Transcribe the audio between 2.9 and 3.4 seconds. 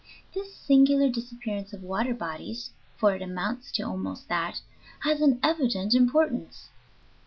for it